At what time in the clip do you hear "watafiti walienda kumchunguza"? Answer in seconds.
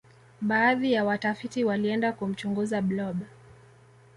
1.05-2.81